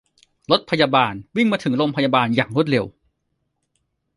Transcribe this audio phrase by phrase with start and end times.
[0.51, 2.85] รถพยาบาลวิ่งมาถึงโรงพยาบาลอย่างรวดเร็ว